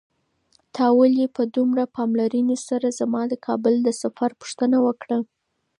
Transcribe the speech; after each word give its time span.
تا 0.75 0.85
ولې 0.99 1.25
په 1.35 1.43
دومره 1.55 1.83
پاملرنې 1.95 2.57
سره 2.67 2.87
زما 2.99 3.21
د 3.27 3.33
کابل 3.45 3.75
د 3.83 3.89
سفر 4.01 4.29
پوښتنه 4.41 4.77
وکړه؟ 4.87 5.17